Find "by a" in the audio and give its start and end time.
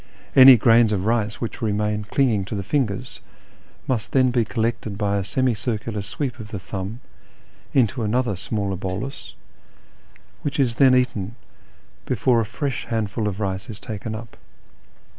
4.97-5.23